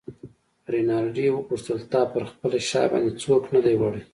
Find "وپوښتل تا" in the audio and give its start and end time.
1.31-2.01